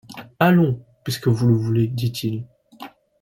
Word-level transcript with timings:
Allons… 0.39 0.83
puisque 1.03 1.27
vous 1.27 1.47
le 1.47 1.53
voulez, 1.53 1.87
dit-il 1.87 2.47